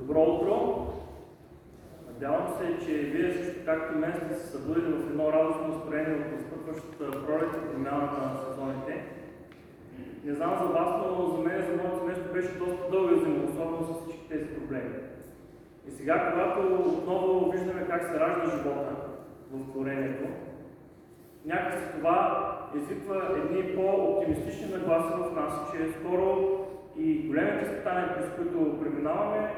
[0.00, 0.86] Добро утро!
[2.12, 6.32] Надявам се, че вие също както мен сте се събудили в едно радостно настроение от
[6.32, 9.04] настъпващата пролет и промяната на сезоните.
[10.24, 13.84] Не знам за вас, но за мен, за моето семейство беше доста дълга зима, особено
[13.84, 14.94] с всички тези проблеми.
[15.88, 18.96] И сега, когато отново виждаме как се ражда живота
[19.52, 20.28] в творението,
[21.44, 22.46] някакси това
[22.76, 26.58] извиква едни по-оптимистични нагласи в нас, че скоро
[26.96, 29.54] и големите изпитания, през които преминаваме,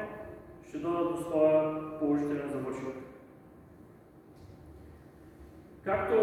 [0.73, 2.95] ще дойдат до своя положителен завършък.
[5.83, 6.15] Както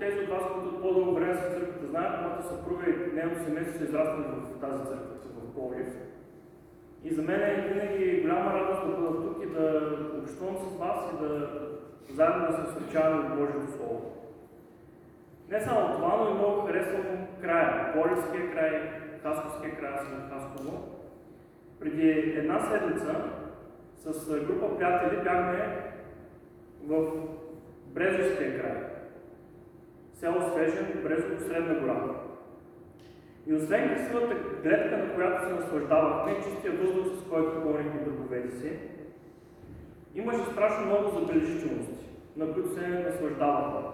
[0.00, 3.78] тези от вас, които по-дълго време са в църквата, знаят, моята съпруга и нейното семейство
[3.78, 5.86] са израснали в тази църква в Пловдив.
[7.04, 11.12] И за мен е винаги голяма радост да бъда тук и да общувам с вас
[11.12, 11.48] и да
[12.14, 14.12] заедно да се встречаваме от Божието Слово.
[15.48, 18.90] Не само това, но и много харесвам края, Пловдивския край,
[19.22, 20.88] Хасковския край, съм Хасково.
[21.80, 23.41] Преди една седмица
[24.10, 25.92] с група приятели бяхме
[26.86, 27.12] в
[27.86, 28.82] Брезовския край.
[30.14, 32.14] Село Свежен, Брезово, Средна гора.
[33.46, 38.72] И освен красивата гледка, на която се наслаждавахме, чистия въздух, с който пълнихме дърговете си,
[40.14, 43.88] имаше страшно много забележителности, на които се наслаждавахме.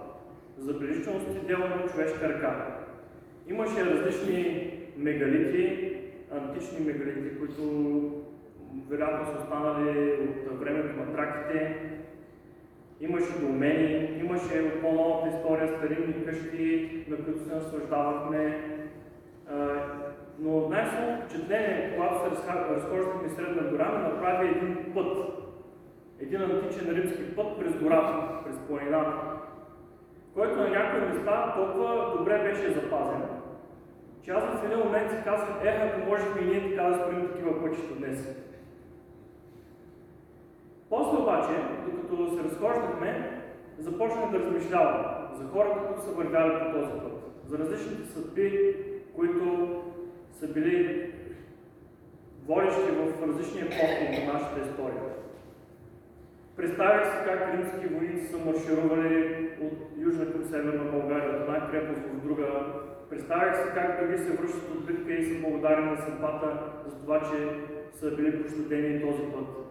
[0.57, 2.77] Забележителности дело на човешка ръка.
[3.47, 5.95] Имаше различни мегалити,
[6.31, 7.63] антични мегалити, които
[8.89, 10.17] вероятно са останали
[10.51, 11.75] от времето на траките.
[12.99, 18.63] Имаше домени, имаше по-новата история старинни къщи, на които се наслаждавахме.
[20.39, 22.29] Но най-силно впечатление, когато се
[22.75, 25.17] разхождахме Средна гора, ме направи един път.
[26.19, 29.13] Един античен римски път през гората, през планината,
[30.33, 33.21] който на някои места толкова добре беше запазен,
[34.23, 37.27] че аз в един момент си казах, ех, ако можехме и ние така да строим
[37.27, 38.48] такива пътища днес.
[40.89, 41.49] После обаче,
[41.85, 43.41] докато се разхождахме,
[43.77, 47.13] започнах да размишлявам за хората, които са вървяли по този път,
[47.47, 48.75] за различните съдби,
[49.15, 49.67] които
[50.31, 51.11] са били
[52.45, 55.03] водещи в различни епохи на нашата история.
[56.55, 62.01] Представях си как римски войници са марширували от южна към северна България, от една крепост
[62.13, 62.47] в друга.
[63.09, 67.19] Представях си как други се връщат от битка и са благодарени на съдбата за това,
[67.19, 67.49] че
[67.99, 69.68] са били пощадени този път.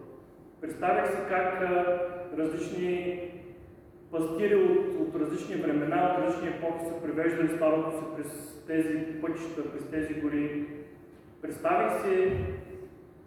[0.61, 1.61] Представях си как
[2.37, 3.21] различни
[4.11, 9.71] пастири от, от различни времена, от различни епохи са привеждали старото си през тези пътища,
[9.71, 10.67] през тези гори.
[11.41, 12.37] Представих си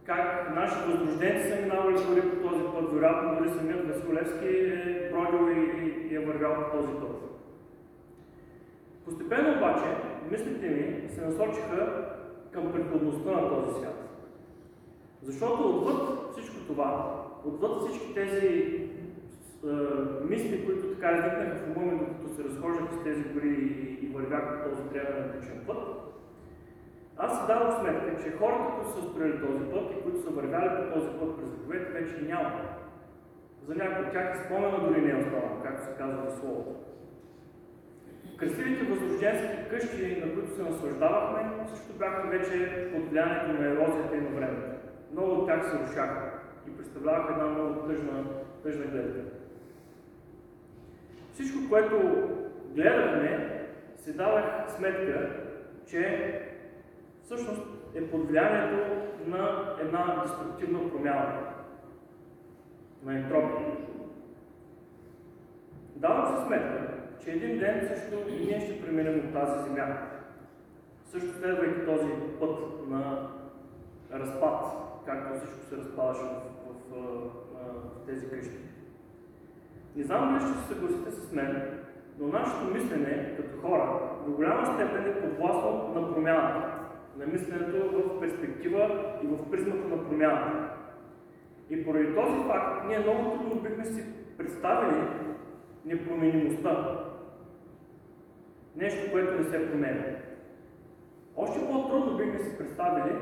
[0.04, 5.56] как наши възрожденци са минавали дори по този път, вероятно дори самият Василевски е бродил
[5.56, 7.22] и, и е вървял по този път.
[9.04, 9.84] Постепенно обаче,
[10.30, 12.04] мислите ми се насочиха
[12.50, 14.02] към приходността на този свят.
[15.22, 19.70] Защото отвъд всичко това, отвъд всички тези е,
[20.24, 24.08] мисли, които така изникнаха в ума ми, докато се разхождах с тези гори и, и
[24.08, 25.78] вървях по този древен античен път,
[27.16, 30.70] аз си дадох сметка, че хората, които са строили този път и които са вървяли
[30.76, 32.52] по този път през вековете, вече няма.
[33.66, 36.74] За някои от тях спомена дори не е останал, както се казва в Словото.
[38.36, 44.20] Красивите възрожденски къщи, на които се наслаждавахме, също бяха вече под влиянието на ерозията и
[44.20, 44.70] на времето.
[45.12, 46.31] Много от тях се рушаха
[46.68, 48.24] и представляваха една много тъжна,
[48.62, 49.20] тъжна гледка.
[51.32, 51.98] Всичко, което
[52.74, 53.62] гледахме,
[53.96, 54.44] си давах
[54.76, 55.30] сметка,
[55.86, 56.32] че
[57.22, 57.62] всъщност
[57.94, 58.76] е под влиянието
[59.26, 61.40] на една деструктивна промяна,
[63.04, 63.76] на ентропия.
[65.96, 66.88] Давам си сметка,
[67.24, 69.98] че един ден също и ние ще преминем от тази земя.
[71.04, 72.08] Също следвайки този
[72.40, 73.28] път на
[74.12, 74.64] разпад,
[75.06, 77.30] както всичко се разпадаше в, в, в,
[78.02, 78.58] в тези къщи.
[79.96, 81.78] Не знам дали ще се съгласите с мен,
[82.18, 86.78] но нашето мислене като хора до голяма степен е подвластно на промяната,
[87.16, 90.68] на мисленето в перспектива и в призмата на промяната.
[91.70, 94.04] И поради този факт ние много трудно бихме си
[94.38, 95.08] представили
[95.84, 96.98] непроменимостта.
[98.76, 100.04] Нещо, което не се променя.
[101.36, 103.12] Още по-трудно бихме си представили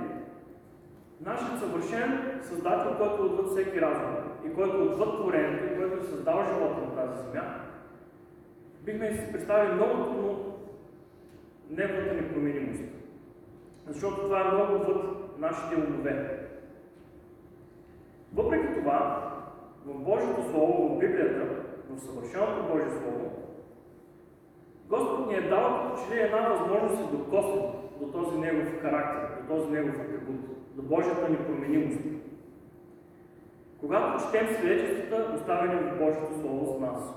[1.20, 4.14] нашият съвършен Създател, който е отвъд всеки разум
[4.46, 7.55] и който е отвъд творението и който е създал живота на тази земя,
[8.82, 10.56] бихме си представили много трудно
[11.70, 12.84] неговата непроменимост.
[13.87, 16.46] Защото това е много отвъд нашите умове.
[18.34, 19.26] Въпреки това,
[19.87, 21.46] в Божието Слово, в Библията,
[21.90, 23.31] в съвършеното Божие Слово,
[24.88, 27.62] Господ ни е дал че една възможност да докоснем
[28.00, 32.00] до този Негов характер, до този Негов атрибут, до Божията непроменимост.
[33.81, 37.14] когато четем свидетелствата, оставени в Божието Слово за нас.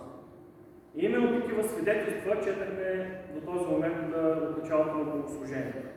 [0.96, 5.88] И именно такива свидетелства четахме до този момент от началото на богослужението.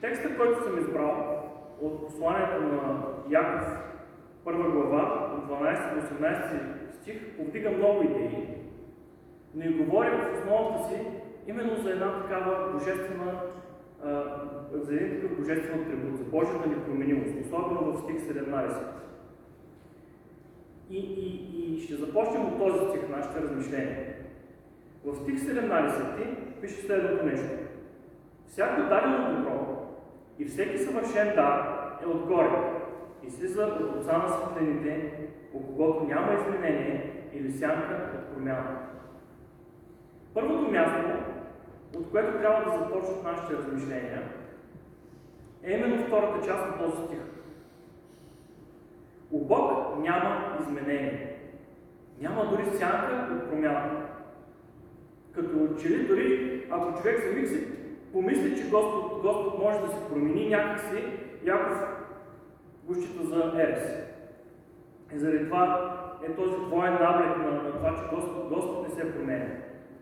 [0.00, 1.44] Текстът, който съм избрал
[1.80, 3.78] от посланието на Яков,
[4.44, 8.48] първа глава, от 12 до 18 стих, повдига много идеи,
[9.54, 11.00] но и говори в основата си
[11.46, 13.40] именно за една такава божествена,
[14.72, 18.76] за такъв божествен атрибут, за Божията непроменимост, особено в стих 17.
[20.90, 24.14] И, и, и ще започнем от този стих нашите размишления.
[25.04, 27.48] В стих 17 пише следното нещо.
[28.46, 29.86] Всяко дадено добро
[30.38, 32.48] и всеки съвършен дар е отгоре
[33.26, 35.12] и слиза от отца на светлените,
[35.52, 38.78] по когото няма изменение или сянка от промяна.
[40.34, 41.08] Първото място,
[41.96, 44.22] от което трябва да започнат нашите размишления,
[45.62, 47.18] е именно втората част на този стих.
[49.30, 51.36] У Бог няма изменение.
[52.20, 54.06] Няма дори сянка от промяна.
[55.32, 57.66] Като че ли дори, ако човек самих си
[58.12, 61.04] помисли, че Господ, Господ може да се промени някакси,
[61.44, 61.78] Яков
[62.84, 64.08] го счита за ерес.
[65.14, 69.14] И заради това е този двоен наблек на, на това, че Господ, Господ не се
[69.14, 69.46] променя.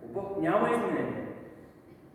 [0.02, 1.25] У Бог няма изменение.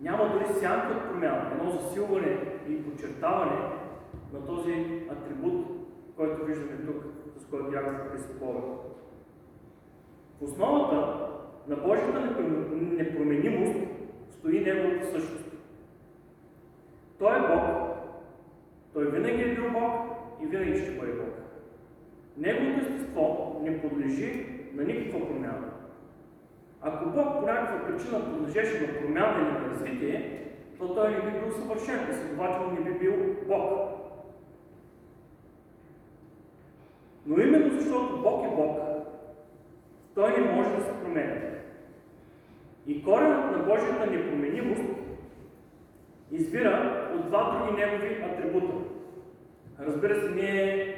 [0.01, 2.37] Няма дори сянка от промяна, едно засилване
[2.67, 3.61] и подчертаване
[4.33, 4.71] на този
[5.11, 5.67] атрибут,
[6.15, 7.03] който виждаме тук,
[7.37, 8.59] с който Яков присъпове.
[10.39, 11.27] В основата
[11.67, 12.19] на Божията
[12.73, 13.79] непроменимост
[14.31, 15.45] стои Неговата същност.
[17.19, 17.63] Той е Бог,
[18.93, 19.91] Той винаги е бил Бог
[20.43, 21.41] и винаги ще бъде Бог.
[22.37, 25.70] Неговото естество не подлежи на никаква промяна.
[26.81, 30.41] Ако Бог по някаква причина подлежеше на промяна или на развитие,
[30.77, 33.13] то той не би бил съвършен, и следователно не би бил
[33.47, 33.91] Бог.
[37.25, 38.79] Но именно защото Бог е Бог,
[40.15, 41.35] той не може да се променя.
[42.87, 44.81] И коренът на Божията непроменимост
[46.31, 48.73] избира от два други негови атрибута.
[49.79, 50.95] Разбира се, ние,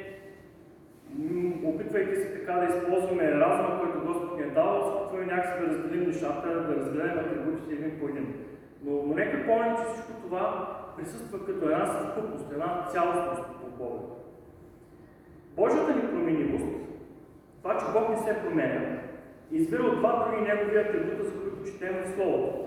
[1.64, 4.93] опитвайки се така да използваме разума, който Господ ни е дал,
[5.24, 8.34] опитваме някакси да разделим нещата, да разгледаме атрибутите един по един.
[8.84, 14.00] Но, но нека помним, че всичко това присъства като една съвкупност, една цялостност от Бога.
[15.56, 16.66] Божията непроменимост,
[17.62, 18.98] това, че Бог не се променя,
[19.52, 22.64] избира от два други негови атрибута, за които четем в Словото.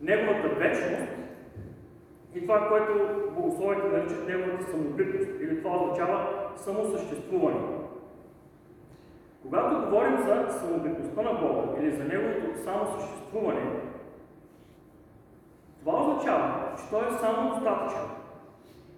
[0.00, 1.12] Неговата вечност
[2.34, 2.92] и това, което
[3.36, 7.58] богословите наричат неговата самобитност, или това означава самосъществуване.
[9.48, 13.60] Когато говорим за самобитността на Бога или за неговото самосъществуване,
[15.80, 18.02] това означава, че той е само достатъчен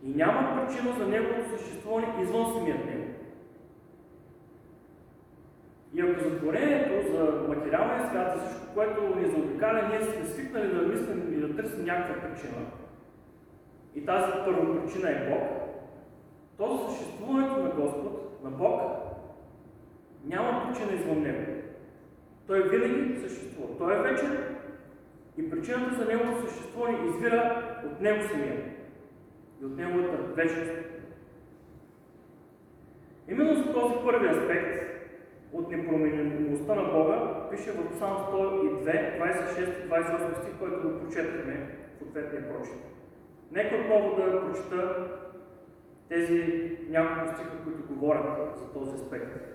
[0.02, 3.04] и няма причина за неговото съществуване извън самият него.
[5.94, 10.74] И ако за творението, за материалния свят, за всичко, което ни заобикаля, ние сме свикнали
[10.74, 12.56] да мислим и да търсим някаква причина,
[13.94, 15.42] и тази първа причина е Бог,
[16.58, 18.80] то за съществуването на Господ, на Бог,
[20.24, 21.52] няма причина извън Него.
[22.46, 23.78] Той винаги съществува.
[23.78, 24.38] Той е вечен
[25.36, 28.56] и причината за Неговото съществуване извира от Него самия
[29.62, 30.72] и от Неговата вечност.
[33.28, 34.88] Именно за този първи аспект
[35.52, 38.84] от непроменимостта на Бога пише в Псалм 102,
[39.20, 42.74] 26 28 стих, който го прочетахме в ответния прочит.
[43.52, 45.06] Нека отново да прочита
[46.08, 49.47] тези няколко стиха, които говорят за този аспект.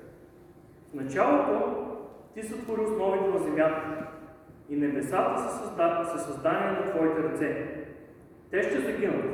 [0.94, 1.86] Началото
[2.34, 4.08] ти сътвори основите на земята
[4.70, 6.04] и небесата са, създа...
[6.06, 7.68] са създания на твоите ръце.
[8.52, 9.26] Те ще загинат,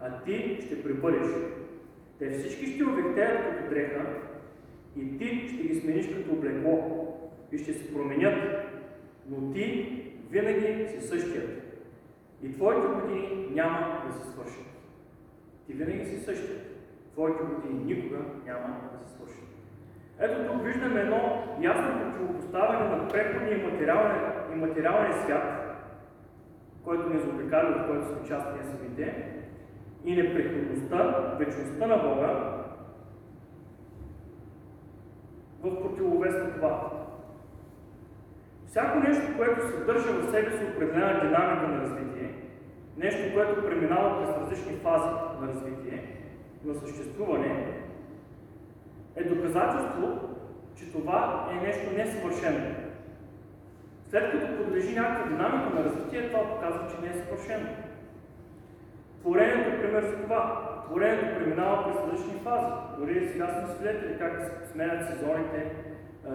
[0.00, 1.26] а ти ще прибъриш.
[2.18, 4.06] Те всички ще увехтеят като дреха
[4.96, 7.06] и ти ще ги смениш като облекло
[7.52, 8.66] и ще се променят,
[9.28, 9.94] но ти
[10.30, 11.62] винаги си същият.
[12.42, 14.66] И твоите години няма да се свършат.
[15.66, 16.60] Ти винаги си същият.
[17.12, 19.57] Твоите години никога няма да се свършат.
[20.20, 25.68] Ето тук виждаме едно ясно противопоставяне на преходния и материалния, и материалния свят,
[26.84, 29.32] който ни заобикаля, в който сме част ние самите,
[30.04, 32.54] и непреходността, вечността на Бога,
[35.62, 36.90] в противовес на това.
[38.66, 42.34] Всяко нещо, което съдържа в себе си определена динамика на развитие,
[42.96, 45.08] нещо, което преминава през различни фази
[45.40, 46.16] на развитие,
[46.64, 47.77] на съществуване,
[49.18, 50.18] е доказателство,
[50.76, 52.74] че това е нещо несъвършено.
[54.10, 57.68] След като подлежи някаква динамика на развитие, това показва, че не е съвършено.
[59.20, 60.64] Творението пример за това.
[60.86, 62.72] творението преминава през различни фази.
[62.98, 65.70] Дори сега сме свидетели как се сменят сезоните,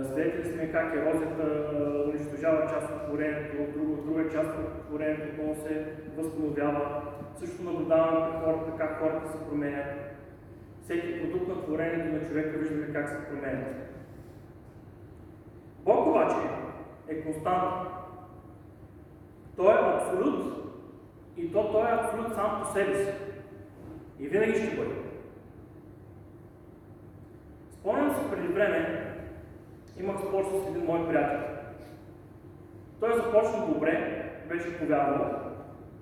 [0.04, 1.46] свидетели сме как ерозията
[2.10, 5.86] унищожава част от творението, друга, друга част от творението отново се
[6.18, 7.02] възстановява.
[7.36, 10.13] Също наблюдаваме хората как хората се променят.
[10.84, 13.76] Всеки продукт на творението на човека виждаме как се променят.
[15.80, 16.36] Бог обаче
[17.08, 17.88] е констант.
[19.56, 20.54] Той е абсолют
[21.38, 23.12] и то той е абсолют сам по себе си.
[24.20, 24.96] И винаги ще бъде.
[27.72, 29.14] Спомням се преди време,
[30.00, 31.40] имах спор с един мой приятел.
[33.00, 35.44] Той започна добре, беше повярвал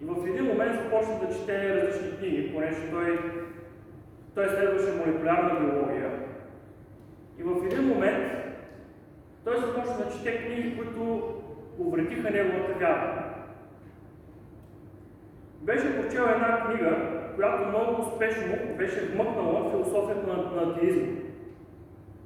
[0.01, 3.19] и в един момент започна да чете различни книги, понеже той,
[4.35, 6.11] той следваше молекулярна биология.
[7.39, 8.41] И в един момент
[9.43, 11.33] той започна да чете книги, които
[11.79, 13.23] увредиха неговата вяра.
[15.61, 16.97] Беше прочел една книга,
[17.35, 21.07] която много успешно беше вмъкнала философията на, на атеизма,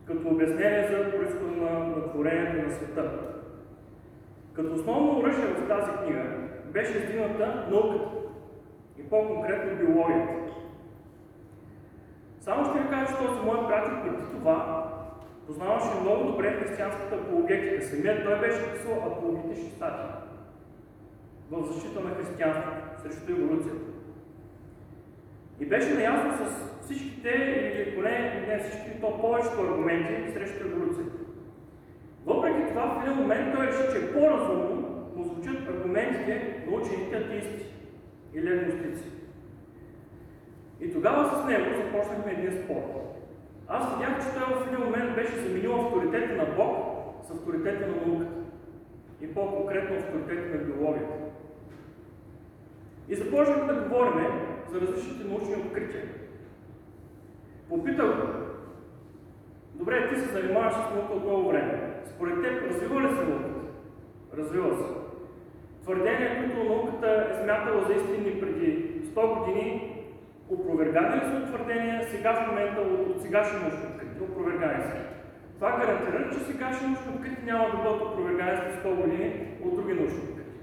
[0.05, 3.11] като обяснение за происхода на, на творението на света.
[4.53, 6.23] Като основно оръжие в тази книга
[6.65, 8.09] беше издигната науката
[8.99, 10.44] и по-конкретно биологията.
[12.45, 14.91] Само ще ви кажа, че този мой приятел преди това
[15.47, 17.85] познаваше много добре християнската апологетика.
[17.85, 20.11] Самият той беше писал апологетични статии
[21.51, 23.91] в защита на християнството срещу еволюцията.
[25.59, 27.29] И беше наясно с всичките,
[27.75, 31.17] или поне не всички, то повечето аргументи срещу еволюцията.
[32.25, 37.65] Въпреки това, в един момент той реши, че по-разумно му звучат аргументите на учените атеисти
[38.33, 39.14] или агностици.
[40.85, 42.81] И тогава с него започнахме един спор.
[43.67, 46.75] Аз видях, че той в един момент беше заменил авторитета на Бог
[47.23, 48.31] с авторитета на науката.
[49.21, 51.13] И по-конкретно авторитета на биологията.
[53.09, 54.27] И започнахме да говорим
[54.71, 56.03] за различните научни открития.
[57.69, 58.27] Попитах го,
[59.73, 61.93] добре, ти се занимаваш с наука от много време.
[62.05, 63.59] Според теб, развива ли се науката?
[64.37, 64.83] Развива се.
[65.83, 69.94] Твърдения, които науката е смятала за истини преди 100 години,
[70.49, 74.23] опровергани ли са твърдения сега в момента от, от сегашни научни открития?
[74.23, 74.95] Опровергани са.
[75.55, 79.93] Това гарантира, че сегашни научни открития няма да бъдат опровергани след 100 години от други
[79.93, 80.55] научни открития.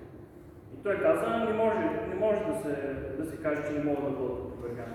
[0.75, 4.05] И той каза, не може, не може да, се, да се каже, че не могат
[4.05, 4.95] да бъдат опровергани.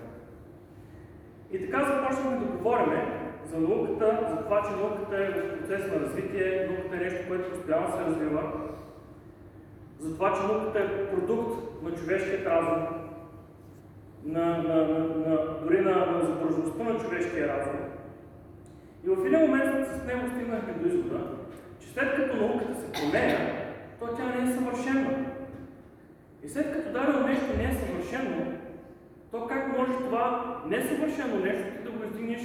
[1.52, 3.02] И така започнахме да говорим
[3.46, 7.52] за науката, за това, че науката е в процес на развитие, науката е нещо, което
[7.52, 8.52] постоянно се развива,
[10.00, 13.07] за това, че науката е продукт на човешкият разум,
[14.28, 17.80] на, на, на, на, дори на, на задължността на човешкия разум.
[19.06, 21.20] И в един момент с него стигнахме до извода,
[21.80, 23.38] че след като науката се променя,
[24.00, 25.26] то тя не е съвършена.
[26.44, 28.52] И след като дадено нещо не е съвършено,
[29.32, 32.42] то как може това несъвършено нещо ти да го издигнеш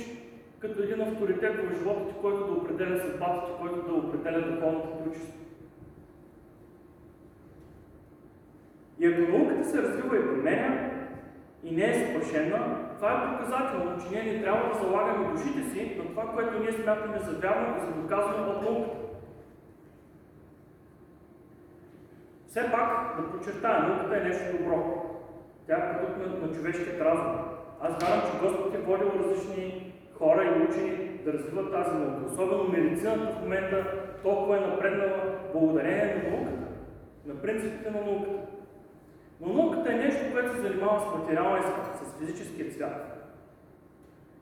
[0.59, 4.89] като един авторитет в живота ти, който да определя съдбата ти, който да определя духовната
[4.89, 5.33] ти участ?
[9.01, 10.92] И ако науката се развива и променя,
[11.63, 15.97] и не е съвършена, това е показателно, че ние не трябва да залагаме душите си
[15.99, 18.97] на това, което ние смятаме за вярно и за доказано от науката.
[22.47, 25.03] Все пак да подчертая, науката е нещо добро.
[25.67, 27.37] Тя е продукт на, на човешкият разум.
[27.81, 32.33] Аз вярвам, че Господ е водил различни хора и учени да развиват тази наука.
[32.33, 33.87] Особено медицината в момента
[34.23, 36.67] толкова е напреднала благодарение на науката,
[37.27, 38.62] на принципите на науката.
[39.43, 43.19] Но науката е нещо, което се занимава с материалния свят, с физическия свят.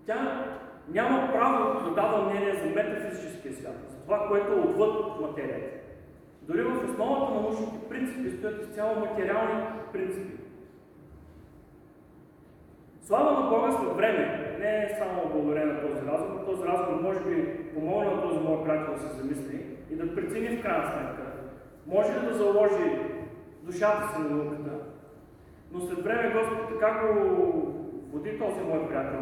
[0.06, 0.46] Тя
[0.88, 5.76] няма право да дава мнение за метафизическия свят, за това, което е отвъд материята.
[6.42, 10.40] Дори в основата на научните принципи стоят изцяло материални принципи.
[13.02, 17.20] Слава на Бога след време, не е само благодарение на този разговор, този разговор може
[17.20, 21.32] би помогна на този мой приятел да се замисли и да прецени в крайна сметка.
[21.86, 22.98] Може ли да заложи
[23.62, 24.89] душата си на науката,
[25.72, 27.80] но след време Господ така го
[28.12, 29.20] води този мой приятел,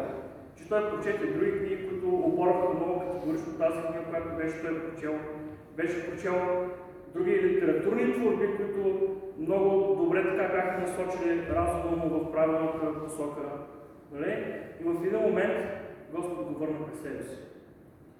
[0.57, 5.15] че той прочете други книги, които оборваха много категорично тази книга, която беше той прочел.
[5.77, 6.35] Беше прочел
[7.13, 13.41] други литературни творби, които много добре така бяха насочили разума му в правилната посока.
[14.11, 14.55] Нали?
[14.79, 15.57] И в един момент
[16.13, 17.37] Господ го върна при себе си.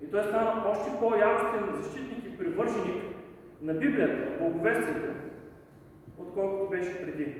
[0.01, 3.03] И той стана още по-яростен защитник и привърженик
[3.61, 5.13] на Библията, на Боговестието,
[6.17, 7.35] отколкото беше преди.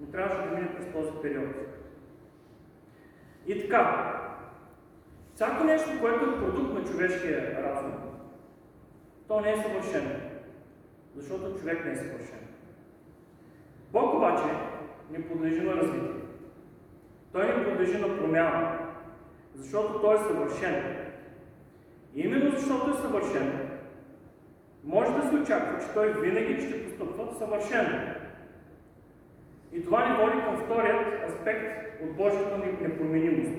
[0.00, 1.54] Но трябваше да мине през този период.
[3.46, 4.12] И така,
[5.34, 7.92] всяко нещо, което е продукт на човешкия разум,
[9.28, 10.10] то не е съвършено.
[11.16, 12.38] Защото човек не е съвършен.
[13.92, 14.44] Бог обаче
[15.10, 16.22] не подлежи на развитие.
[17.32, 18.78] той не подлежи на промяна,
[19.54, 20.96] защото той е съвършен.
[22.14, 23.68] И именно защото е съвършен,
[24.84, 28.15] може да се очаква, че той винаги ще постъпва съвършено.
[29.72, 33.56] И това ни води към вторият аспект от Божията непроменимост.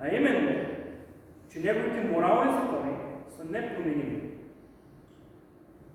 [0.00, 0.66] А именно,
[1.48, 2.96] че неговите морални закони
[3.28, 4.22] са непроменими.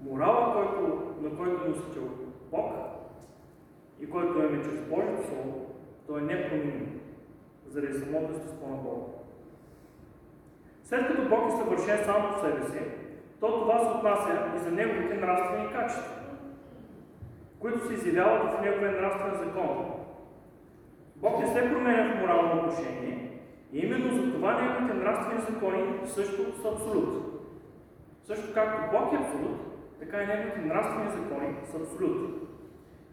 [0.01, 2.09] Морала, който, на който е носител
[2.51, 2.73] Бог
[3.99, 5.75] и който е чрез Божието Слово,
[6.07, 7.01] той е непроменим
[7.67, 9.05] заради самото естество на Бога.
[10.83, 12.79] След като Бог е съвършен само в себе си,
[13.39, 16.22] то това се отнася и за неговите нравствени качества,
[17.63, 19.93] които се изявяват в неговия нравствен закон.
[21.15, 23.39] Бог не се променя в морално отношение
[23.73, 27.23] и именно за това неговите нравствени закони също са абсолют.
[28.23, 29.59] Също както Бог е абсолют,
[29.99, 32.49] така и неговите нравствени закони са абсолют.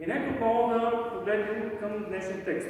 [0.00, 2.69] И нека отново да погледнем към днешния текст.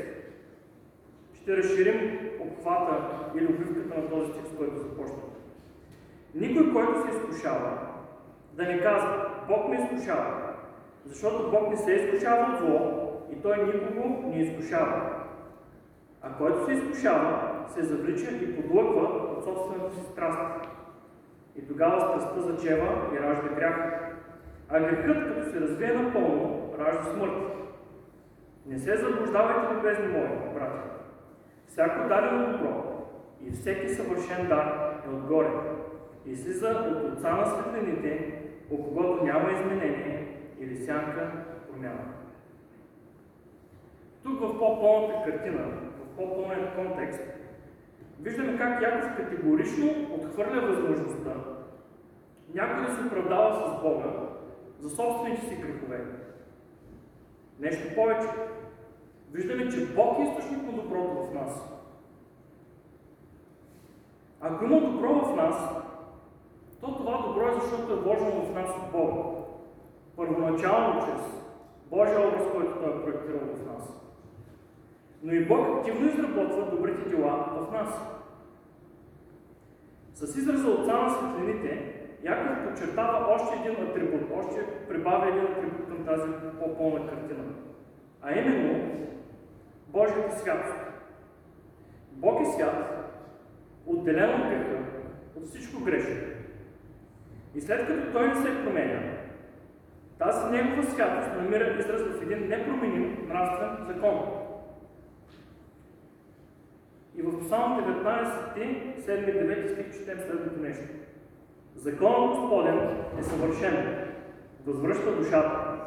[1.35, 2.97] Ще разширим обхвата
[3.37, 5.23] или обвивката на този текст, който започва.
[6.35, 7.79] Никой, който се изкушава,
[8.53, 10.50] да не казва, Бог ме изкушава,
[11.07, 15.11] защото Бог не се изкушава от зло и Той никого не изкушава.
[16.23, 20.69] А който се изкушава, се завлича и подлъква от собствената си страст.
[21.57, 24.07] И тогава страстта зачева и ражда грях.
[24.69, 27.51] А грехът, като се развие напълно, ражда смърт.
[28.67, 30.89] Не се заблуждавайте, любезни мои, брати.
[31.67, 32.91] Всяко дадено добро
[33.41, 35.51] и всеки съвършен дар е отгоре,
[36.27, 42.05] излиза от отца на светлените, по когото няма изменение или сянка промяна.
[44.23, 45.63] Тук в по-пълната картина,
[46.05, 47.21] в по-пълният контекст,
[48.21, 51.35] виждаме как Яков категорично отхвърля възможността
[52.55, 54.11] някой да се оправдава с Бога
[54.81, 56.05] за собствените си грехове.
[57.59, 58.29] Нещо повече.
[59.33, 61.69] Виждаме, че Бог е източник на доброто в нас.
[64.41, 65.77] Ако има добро в нас,
[66.81, 69.40] то това добро е защото е вложено в нас от Бога.
[70.17, 71.23] Първоначално чрез
[71.91, 74.01] Божия образ, който Той е проектирал в нас.
[75.23, 78.01] Но и Бог активно изработва добрите дела в нас.
[80.15, 86.05] С израза Отца на светлините, Яков подчертава още един атрибут, още прибавя един атрибут към
[86.05, 87.45] тази по-пълна картина.
[88.23, 88.91] А именно
[89.89, 90.75] Божията святост.
[92.13, 93.01] Бог е свят,
[93.87, 94.79] отделен от греха,
[95.37, 96.17] от всичко грешно.
[97.55, 99.01] И след като той не се променя,
[100.21, 104.21] тази негова святост намира израз в един непроменим нравствен закон.
[107.17, 110.85] И в Псалм 19, 7-9 стих четем следното нещо.
[111.77, 112.79] Законът Господен
[113.19, 114.07] е съвършен,
[114.67, 115.81] възвръща душата.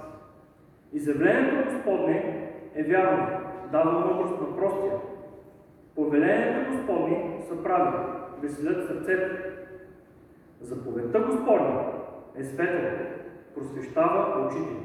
[0.93, 3.28] Изявлението Господне е вярно,
[3.72, 4.93] дава мъдрост на простия.
[5.96, 7.98] Повеленията Господни са прави,
[8.41, 9.36] веселят сърцето.
[10.62, 11.84] Заповедта Господня
[12.36, 12.91] е светла,
[13.56, 14.76] просвещава очите.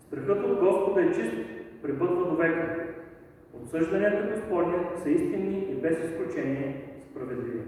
[0.00, 1.34] Страхът от Господа е чист,
[1.82, 2.86] пребъдва до века.
[3.62, 7.62] Отсъжданията Господни са истинни и без изключение справедливи.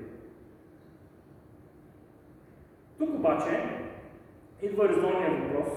[2.99, 3.61] Тук обаче
[4.63, 5.69] идва резонният въпрос.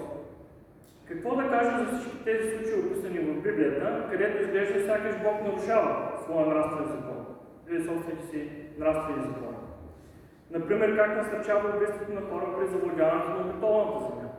[1.05, 6.19] Какво да кажа за всички тези случаи, описани в Библията, където изглежда сякаш Бог нарушава
[6.23, 7.25] своя нравствен закон
[7.69, 8.49] или собствените си
[8.79, 9.72] нравствени закони?
[10.51, 14.29] Например, как насърчава убийството на хора при завладяването на готовната земя.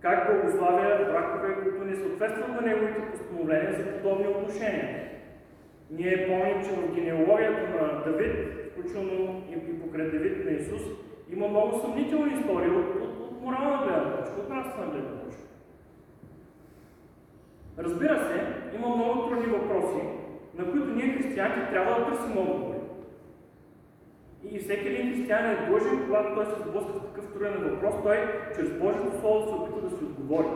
[0.00, 5.10] Как благославя бракове, които не съответстват на неговите постановления за подобни отношения.
[5.90, 8.32] Ние помним, че в генеалогията на Давид,
[8.72, 10.82] включително и покрай Давид на Исус,
[11.30, 15.42] има много съмнителни истории от, от, от морална гледна точка, от нравствена гледна точка.
[17.78, 20.02] Разбира се, има много трудни въпроси,
[20.58, 22.73] на които ние християните трябва да търсим отговори.
[24.50, 28.16] И всеки един християн е длъжен, когато той се сблъска с такъв труден въпрос, той
[28.54, 30.46] чрез Божието Слово се опита да си отговори.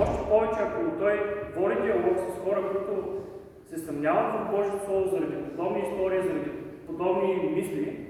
[0.00, 1.14] Още повече, ако той
[1.56, 3.22] води диалог с хора, които
[3.66, 6.50] се съмняват в Божието Слово заради подобни истории, заради
[6.86, 8.06] подобни мисли,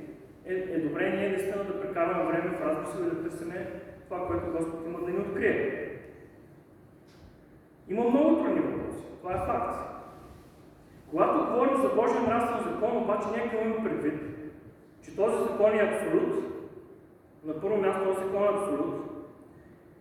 [0.46, 3.52] е, е добре ние наистина да прекараме време в размисъл и да търсим
[4.08, 5.88] това, което Господ има да ни открие.
[7.88, 9.04] Има много трудни въпроси.
[9.20, 9.92] Това е факт.
[11.10, 14.20] Когато говорим за Божия нравствен закон, обаче нека имаме предвид,
[15.02, 16.44] че този закон е абсолют.
[17.44, 19.12] На първо място този закон е абсолют.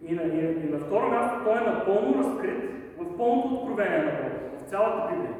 [0.01, 4.11] И на, и, и на второ място той е напълно разкрит в пълното откровение на
[4.11, 5.35] Бога, в цялата Библия.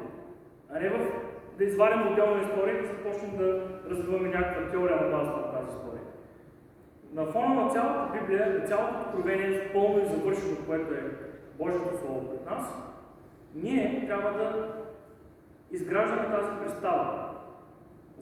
[0.70, 1.22] А не в
[1.58, 5.76] да извадим отделна история и да започнем да развиваме някаква теория на базата на тази
[5.76, 6.02] история.
[7.14, 11.12] На фона на цялата Библия, на цялото откровение, пълно и завършено, което е
[11.58, 12.74] Божието Слово пред нас,
[13.54, 14.68] ние трябва да
[15.70, 17.31] изграждаме тази представа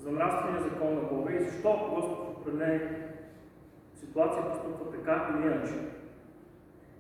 [0.01, 2.81] за нравствения закон на Бога и защо Господ в определени
[3.95, 5.73] ситуации постъпва така или иначе.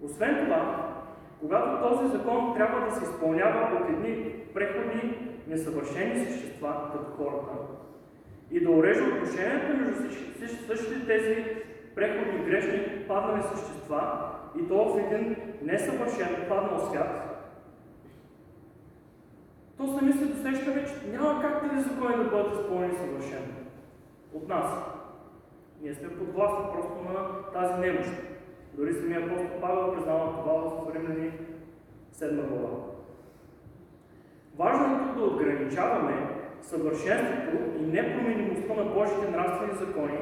[0.02, 0.92] Освен това,
[1.40, 7.52] когато този закон трябва да се изпълнява от едни преходни, несъвършени същества, като хората,
[8.50, 10.16] и да урежда отношението между
[10.66, 11.44] същите тези
[11.94, 17.29] преходни, грешни, паднали същества, и то в един несъвършен, паднал свят,
[19.80, 23.54] то се досещаме, че няма как тези закони да бъдат изпълнени съвършено
[24.34, 24.72] от нас.
[25.82, 28.10] Ние сме подвластни просто на тази немощ.
[28.74, 31.32] Дори самия апостол Павел признава това в Римляни
[32.14, 32.76] 7 глава.
[34.58, 36.14] Важно е да отграничаваме
[36.62, 40.18] съвършенството и непроменимостта на Божите нравствени закони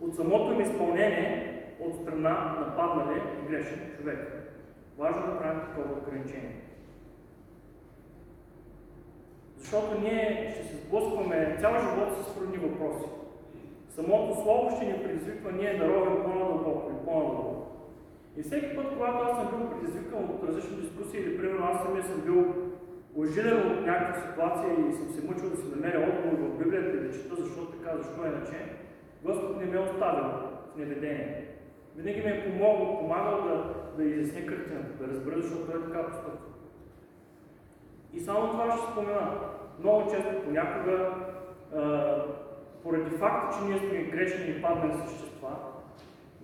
[0.00, 4.48] от самото им изпълнение от страна на падналия и грешен човек.
[4.98, 6.63] Важно е да правим такова ограничение.
[9.64, 13.08] Защото ние ще се сблъскваме цял живот с трудни въпроси.
[13.88, 17.66] Самото Слово ще ни предизвиква ние да ровим по-надълбоко и по-надълбоко.
[18.36, 22.04] И всеки път, когато аз съм бил предизвикан от различни дискусии, или примерно аз самия
[22.04, 22.54] съм бил
[23.18, 27.00] ожилен от някаква ситуация и съм се мъчил да си намеря отговор в Библията и
[27.00, 28.56] да чета защо така, защо иначе,
[29.24, 31.48] Господ не ме е оставил в неведение.
[31.96, 36.06] Винаги ме е помогъл, помагал да, да изясня картината, да разбера, защото той е така
[36.06, 36.54] постъпва.
[38.14, 39.53] И само това ще спомена.
[39.78, 41.14] Много често понякога,
[41.76, 42.24] а,
[42.82, 45.56] поради факта, че ние сме грешни и паднали същества,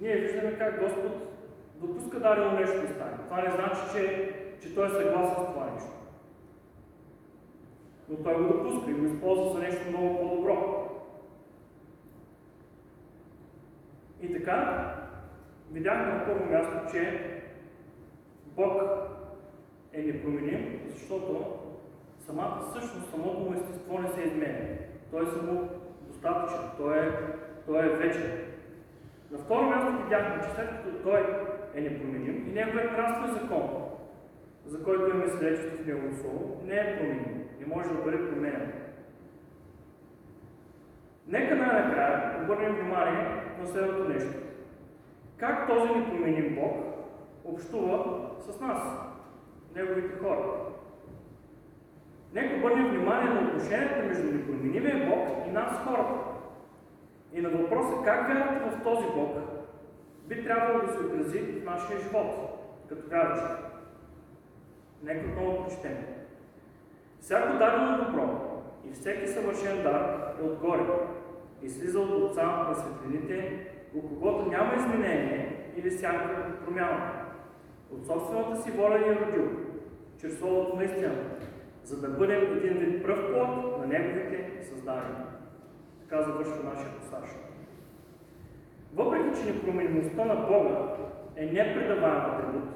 [0.00, 1.30] ние виждаме как Господ
[1.74, 3.16] допуска дадено нещо да стане.
[3.24, 5.90] Това не значи, че, че Той е съгласен с това нещо.
[8.08, 10.86] Но Той го допуска и го използва за нещо много по-добро.
[14.22, 14.94] И така,
[15.72, 17.30] видяхме на първо място, че
[18.46, 18.82] Бог
[19.92, 21.59] е непроменим, защото
[22.26, 24.68] самата същност, самото му естество не се изменя.
[25.10, 25.68] Той е само
[26.06, 27.10] достатъчен, той е,
[27.66, 28.32] той е вечен.
[29.30, 31.20] На второ място видяхме, че след като той
[31.74, 33.70] е непроменим и неговият нравствен закон,
[34.66, 38.72] за който имаме свидетелство в Негово Слово, не е променим, не може да бъде променен.
[41.26, 44.34] Нека най-накрая обърнем внимание на следното нещо.
[45.36, 46.76] Как този непроменим Бог
[47.44, 49.10] общува с нас,
[49.74, 50.70] Неговите хора?
[52.34, 56.14] Нека обърнем внимание на отношението между непроменимия Бог и нас хората.
[57.32, 59.36] И на въпроса как вярвате в този Бог
[60.28, 63.62] би трябвало да се отрази в нашия живот, като вярващи.
[65.02, 65.96] Нека отново прочетем.
[67.20, 68.40] Всяко дадено добро
[68.84, 70.82] и всеки съвършен дар е отгоре
[71.62, 77.12] и слиза от Отца на светлините, у когото няма изменение или всяка промяна.
[77.92, 79.50] От собствената си воля ни е родил,
[80.20, 81.46] чрез Словото на истината,
[81.90, 85.26] за да бъдем един вид пръв плод на Неговите създания.
[86.00, 87.30] Така завършва нашия пасаж.
[88.94, 90.96] Въпреки, че непроменимостта на Бога
[91.36, 92.68] е непредаваем атрибут,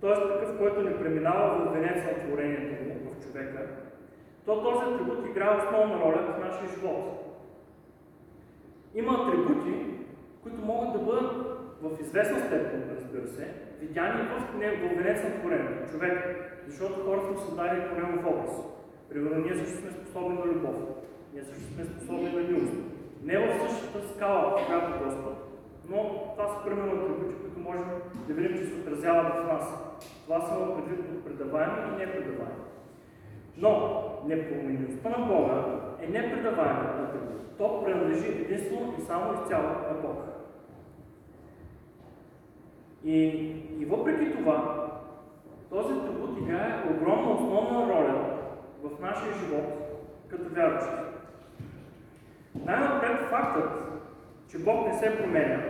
[0.00, 0.14] т.е.
[0.14, 3.66] такъв, който не преминава в венец на творението му в човека,
[4.46, 7.22] то този атрибут играе основна роля в нашия живот.
[8.94, 9.84] Има атрибути,
[10.42, 11.32] които могат да бъдат
[11.82, 17.56] в известна степен, разбира се, видяни в, в венец на творението, човек, защото хората са
[17.56, 18.62] по негов образ.
[19.08, 20.74] Примерно, ние също сме способни на любов,
[21.34, 22.74] ние също сме способни на милост.
[23.22, 25.46] Не в същата скала, която Господ,
[25.88, 25.96] но
[26.34, 27.84] това са примерно атрибути, които можем
[28.28, 29.74] да видим, че се отразяват в нас.
[30.24, 32.62] Това са предвид от предаваеми и непредаваеми.
[33.56, 35.64] Но непроменимостта на Бога
[36.00, 37.56] е непредаваема атрибут.
[37.58, 40.22] То принадлежи единствено и само изцяло на Бог.
[43.04, 43.18] И,
[43.80, 44.85] и въпреки това,
[45.70, 48.38] този атрибут играе огромна основна роля
[48.82, 49.64] в нашия живот
[50.28, 50.94] като вярващи.
[52.64, 53.70] Най-напред фактът,
[54.48, 55.62] че Бог не се променя,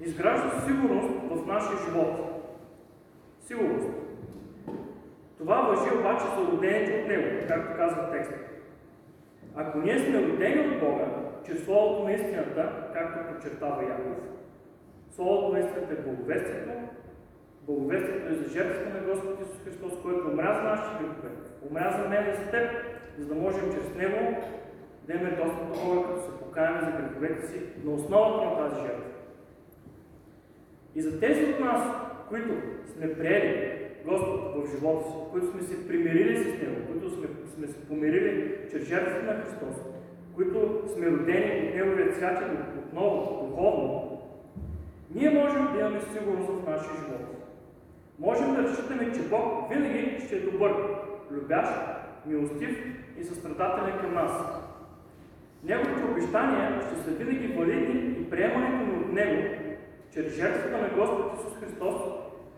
[0.00, 2.32] изгражда сигурност в нашия живот.
[3.40, 3.88] Сигурност.
[5.38, 8.34] Това въжи обаче за родените от Него, както казва текста.
[9.56, 11.04] Ако ние сме родени от Бога,
[11.46, 14.16] чрез Словото на истината, както подчертава Яков,
[15.10, 16.70] Словото на истината е благовестието,
[17.66, 21.30] благовестието е за жертвата на Господ Исус Христос, който умря за нашите грехове,
[21.70, 22.70] умря за мен и за теб,
[23.18, 24.36] за да можем чрез Него
[25.06, 28.80] да имаме достъп до Бога, като се покаяме за греховете си на основата на тази
[28.80, 29.04] жертва.
[30.94, 31.82] И за тези от нас,
[32.28, 32.52] които
[32.96, 37.66] сме приели Господ в живота си, които сме се примирили с Него, които сме, сме
[37.66, 39.76] се помирили чрез жертвата на Христос,
[40.34, 42.42] които сме родени от Неговия цвят
[42.78, 44.18] отново, духовно,
[45.14, 47.41] ние можем да имаме сигурност в нашия живот.
[48.18, 50.74] Можем да разчитаме, че Бог винаги ще е добър,
[51.30, 51.70] любящ,
[52.26, 52.84] милостив
[53.18, 54.32] и състрадателен към нас.
[55.64, 59.42] Неговите обещания ще са винаги валидни и приемането ни от Него,
[60.14, 61.94] чрез жертвата на Господ Исус Христос,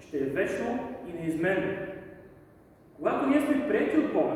[0.00, 1.76] ще е вечно и неизменно.
[2.96, 4.34] Когато ние сме приети от Бога,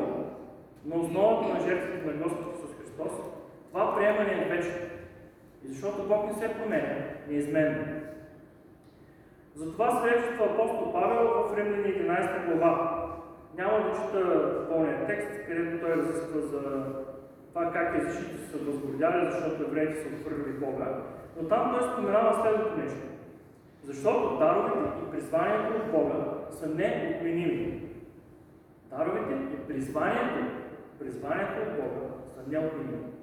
[0.85, 3.11] на основата на жертвата на Господ Исус Христос,
[3.67, 4.85] това приемане е вечно.
[5.65, 6.95] И защото Бог не се променя
[7.29, 7.98] неизменно.
[9.59, 13.05] Затова свидетелства апостол Павел в Римляни 11 глава.
[13.57, 16.85] Няма да чета пълния текст, където той разисква за
[17.49, 20.87] това как езичните са възгордяли, защото евреите са отвърли Бога.
[21.37, 23.07] Но там той споменава следното нещо.
[23.83, 26.15] Защото даровете и призванието от Бога
[26.51, 27.83] са неотменими.
[28.89, 30.45] Даровете и призванието,
[30.99, 33.18] призванието от Бога са неотменими.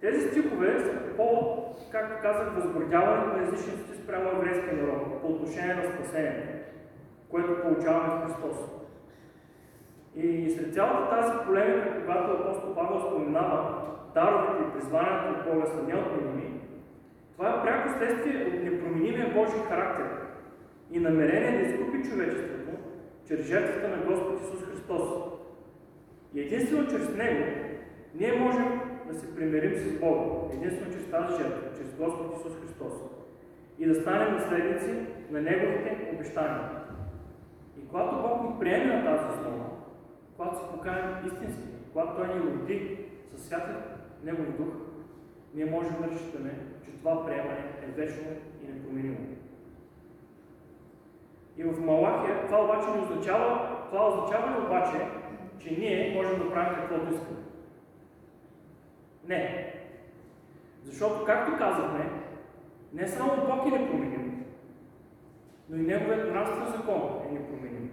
[0.00, 5.74] Тези стихове са по повод, както казах, възгордяването на езичниците спрямо еврейския народ по отношение
[5.74, 6.48] на спасението,
[7.30, 8.56] което получаваме в Христос.
[10.16, 13.82] И сред цялата тази полемика, когато апостол Павел споменава
[14.14, 16.60] даровете и призванието от Бога са неотменими,
[17.36, 20.06] това е пряко следствие от непроменимия Божий характер
[20.90, 22.70] и намерение да изкупи човечеството
[23.28, 25.02] чрез жертвата на Господ Исус Христос.
[26.34, 27.44] И единствено чрез Него
[28.14, 32.92] ние можем да се примирим с Бога, единствено чрез тази жертва, чрез Господ Исус Христос
[33.78, 36.70] и да станем наследници на Неговите обещания.
[37.78, 39.64] И когато Бог ни приеме на тази основа,
[40.36, 42.98] когато се покаем истински, когато Той ни роди
[43.30, 43.76] със святия
[44.24, 44.74] Негов дух,
[45.54, 48.26] ние можем да разчитаме, че това приемане е вечно
[48.64, 49.18] и непроменимо.
[51.56, 55.06] И в Малахия това обаче не означава, това означава ли обаче,
[55.58, 57.38] че ние можем да правим каквото искаме?
[59.28, 59.72] Не.
[60.84, 62.10] Защото, както казахме,
[62.92, 64.44] не само Бог е непроменим,
[65.68, 67.90] но и Неговият нравствен закон е непроменим.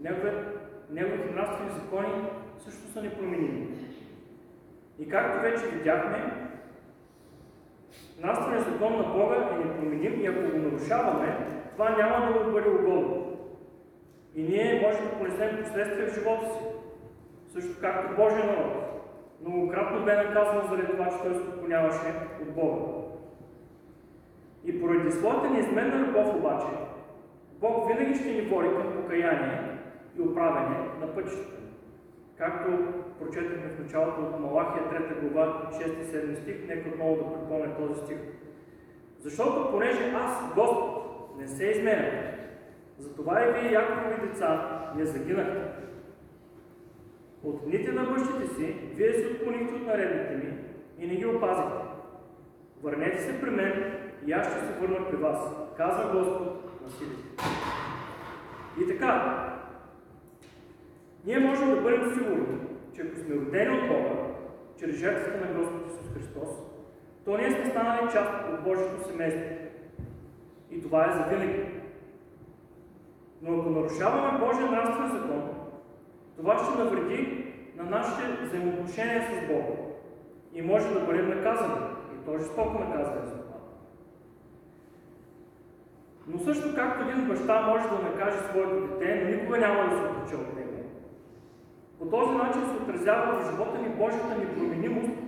[0.00, 2.24] Неговият, неговите нравствени закони
[2.58, 3.68] също са непроменими.
[4.98, 6.48] И както вече видяхме,
[8.20, 12.68] нравственият закон на Бога е непроменим и ако го нарушаваме, това няма да му бъде
[12.68, 13.38] угодно.
[14.34, 16.64] И ние можем да понесем последствия в живота си.
[17.52, 18.97] Също както Божия народ.
[19.40, 22.82] Многократно бе наказан заради това, че той се отклоняваше от Бога.
[24.64, 26.66] И поради своята неизменна любов обаче,
[27.60, 29.78] Бог винаги ще ни води към покаяние
[30.18, 31.58] и оправяне на пътищата.
[32.36, 32.70] Както
[33.20, 38.18] прочетахме в началото от Малахия 3 глава 6-7 стих, нека отново да припомня този стих.
[39.20, 40.98] Защото понеже аз, Господ,
[41.38, 42.10] не се изменя,
[42.98, 45.87] затова и вие, Яковови деца, не загинахте.
[47.48, 50.52] От дните на бащите си, вие се отклонихте от наредните ми
[50.98, 51.84] и не ги опазихте.
[52.82, 53.84] Върнете се при мен
[54.26, 55.38] и аз ще се върна при вас,
[55.76, 57.24] казва Господ на силите.
[58.80, 59.44] И така,
[61.24, 62.58] ние можем да бъдем сигурни,
[62.94, 64.10] че ако сме родени от Бога,
[64.78, 66.48] чрез жертвата на Господ Исус Христос,
[67.24, 69.56] то ние сме станали част от Божието семейство.
[70.70, 71.62] И това е за винаги.
[73.42, 75.57] Но ако нарушаваме Божия нравствен закон,
[76.38, 77.44] това ще навреди
[77.76, 79.78] на нашите взаимоотношения с Бога
[80.52, 81.74] и може да бъдем наказани.
[82.14, 83.58] И то жестоко наказане за това.
[86.26, 90.04] Но също както един баща може да накаже своето дете, но никога няма да се
[90.04, 90.68] отрече от него.
[91.98, 95.18] По този начин се отразява в живота ни Божията непроменимост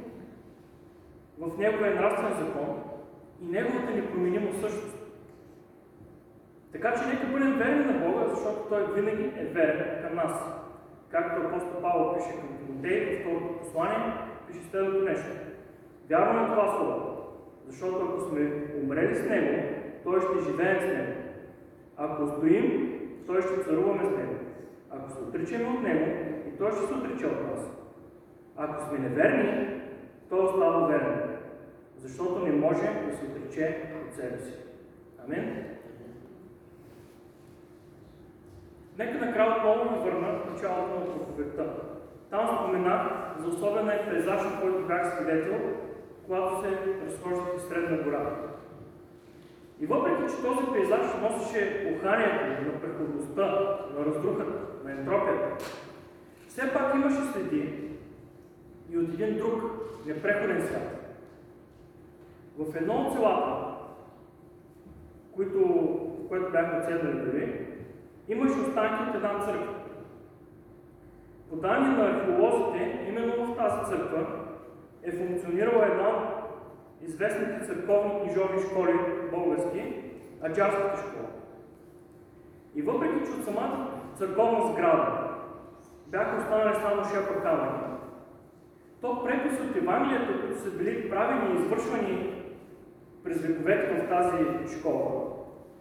[1.39, 2.83] в Неговия нравствен закон
[3.43, 4.87] и Неговата непроменимост също.
[6.73, 10.50] Така че нека бъдем верни на Бога, защото Той винаги е верен към нас.
[11.11, 14.13] Както апостол Павел пише към Тимотей в второто послание,
[14.47, 15.31] пише следното нещо.
[16.11, 17.17] Вярваме на това слово,
[17.67, 19.63] защото ако сме умрели с Него,
[20.05, 21.13] Той ще живее с Него.
[21.97, 24.35] Ако стоим, Той ще царуваме с Него.
[24.91, 26.07] Ако се отричаме от Него,
[26.49, 27.71] и Той ще се отрече от нас.
[28.57, 29.81] Ако сме неверни,
[30.29, 31.37] Той остава верен,
[31.97, 34.55] защото не може да се отрече от себе си.
[35.25, 35.65] Амин.
[39.01, 41.67] Нека накрая отново ви върна в началото на проповедта.
[42.31, 43.03] Там споменах
[43.39, 45.61] за особения пейзаж, на който бях свидетел,
[46.27, 48.37] когато се разхождах в Средна гора.
[49.81, 53.47] И въпреки, че този пейзаж носеше уханието на преходността,
[53.99, 54.53] на разрухата,
[54.85, 55.65] на ентропията,
[56.49, 57.91] все пак имаше следи
[58.91, 59.63] и от един друг
[60.07, 61.17] непреходен свят.
[62.59, 63.75] В едно от селата,
[65.33, 65.59] които,
[66.25, 67.70] в което бяхме отседнали дори,
[68.31, 69.75] имаше останки от една църква.
[71.51, 74.27] По данни на археолозите, именно в тази църква
[75.03, 76.41] е функционирала една от
[77.03, 78.93] известните църковни книжовни школи
[79.31, 79.95] български,
[80.45, 81.29] Аджарската школа.
[82.75, 85.31] И въпреки, че от самата църковна сграда
[86.07, 87.79] бяха останали само шепа камъни,
[89.01, 92.45] то преписи от Евангелията, които са били правени и извършвани
[93.25, 95.40] през вековете в тази школа,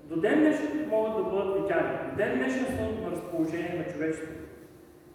[0.10, 2.10] до ден днешен могат да бъдат видяни.
[2.10, 4.40] До ден днешен са на разположение на човечеството.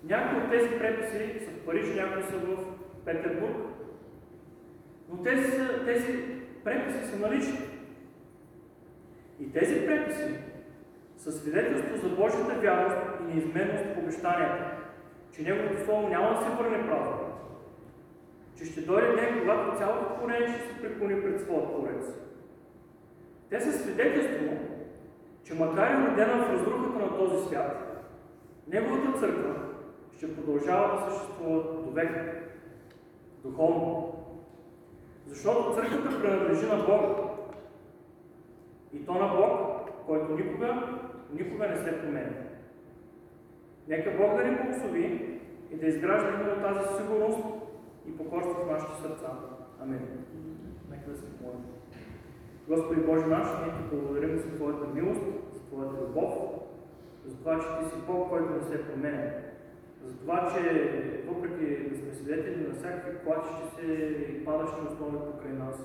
[0.05, 2.65] Някои от тези преписи са в Париж, някои са в
[3.05, 3.57] Петербург,
[5.09, 5.51] но тези,
[5.85, 6.25] тези
[6.65, 7.59] преписи са налични.
[9.41, 10.35] И тези преписи
[11.17, 14.77] са свидетелство за Божията вярност и неизменност в обещанията,
[15.33, 17.19] че Неговото Слово няма да се върне празно,
[18.59, 22.05] че ще дойде ден, когато цялото творение ще се преклони пред своят Творец.
[23.51, 24.74] Те са свидетелство,
[25.45, 27.85] че макар и родена в разрухата на този свят,
[28.69, 29.55] Неговата църква
[30.17, 32.43] ще продължава да съществува до века,
[33.43, 34.13] духовно.
[35.27, 37.15] Защото църквата принадлежи на Бога.
[38.93, 40.99] И то на Бог, който никога,
[41.33, 42.33] никога не се променя.
[43.89, 47.39] Нека Бог да ни благослови и да изгражда именно тази сигурност
[48.09, 49.31] и покорство в нашите сърца.
[49.83, 50.01] Амин.
[50.91, 51.65] Нека да се помолим.
[52.69, 55.23] Господи Боже наш, ние ти благодарим за Твоята милост,
[55.55, 56.35] за Твоята любов,
[57.27, 59.31] за това, че Ти си Бог, който не се променя.
[60.05, 60.61] За това, че
[61.29, 63.93] въпреки да сме свидетели на всякакви плачещи се
[64.33, 65.77] и падащи основи покрай нас,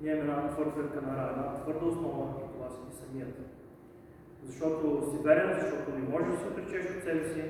[0.00, 3.38] ние имаме една твърда канара, една твърда основа и това си ти самият.
[4.44, 7.42] Защото си верен, защото не можеш да се отречеш от себе си,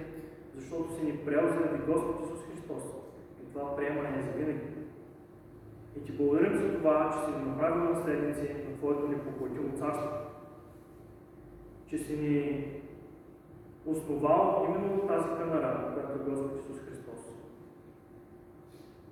[0.55, 2.83] защото си ни приел заради Господ Исус Христос.
[3.43, 4.80] И това приемане е за.
[6.01, 10.11] И ти благодарим за това, че си ни направил наследници на Твоето непоплатимо царство.
[11.87, 12.67] Че си ни
[13.87, 17.37] основал именно тази канара, която е Господ Исус Христос.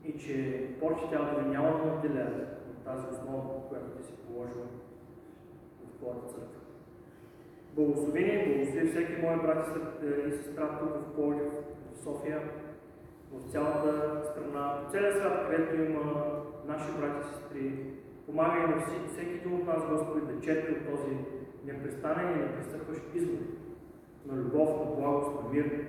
[0.04, 4.64] И че порчите ядове няма да надделят от тази основа, която ти си положил
[5.84, 6.60] в Твоята църква.
[7.74, 9.66] Благослови ни, благослови всеки мой брат
[10.28, 11.52] и сестра тук в Пловдив,
[11.94, 12.42] в София,
[13.32, 16.24] в цялата страна, в целия свят, където има
[16.68, 17.94] наши брати и сестри.
[18.26, 21.16] Помагай на всеки, един от нас, Господи, да черпи от този
[21.64, 23.38] непрестанен и непресъхващ извор
[24.26, 25.86] на любов, на благост, на мир.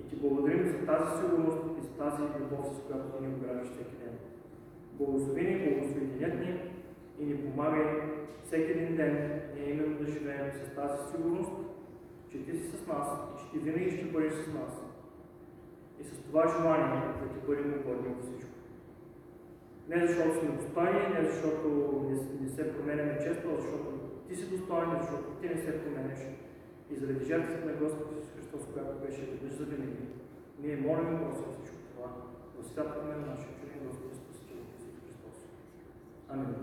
[0.00, 3.68] И ти благодарим за тази сигурност и за тази любов, с която ти ни ограждаш
[3.68, 4.18] всеки ден.
[4.92, 6.70] Благослови ни, благослови денят ни
[7.18, 7.84] и ни помагай
[8.44, 11.52] всеки един ден ние именно да живеем с тази сигурност,
[12.30, 14.84] че ти си с нас и че ти винаги ще бъдеш с нас.
[16.00, 18.41] И с това желание да ти бъдем угодни от всичко.
[19.88, 21.68] Не защото сме достойни, не защото
[22.08, 23.88] не, не се променяме често, а защото
[24.28, 26.20] ти си достоен, защото ти не се променяш.
[26.90, 30.02] И заради жертвата на Господ Исус Христос, която беше веднъж за винаги,
[30.58, 32.08] ние молим просим всичко това
[32.58, 34.38] в святото на нашия чуден Господ Исус
[35.06, 35.46] Христос.
[36.28, 36.54] Амин.